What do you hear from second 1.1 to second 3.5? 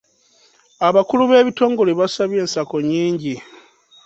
b'ebitongole b'asabye ensako nnyingi.